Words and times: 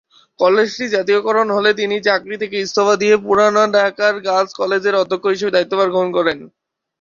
কলেজটি 0.39 0.85
জাতীয়করণ 0.95 1.47
হলে 1.51 1.71
তিনি 1.79 1.95
চাকরি 2.07 2.35
থেকে 2.41 2.55
ইস্তফা 2.59 2.95
দিয়ে 3.01 3.15
পুরানা 3.17 3.63
পল্টন 3.67 4.15
গার্লস 4.25 4.51
কলেজের 4.59 4.99
অধ্যক্ষ 5.01 5.25
হিসেবে 5.33 5.55
দায়িত্বভার 5.55 5.91
গ্রহণ 5.93 6.09
করেন। 6.17 6.37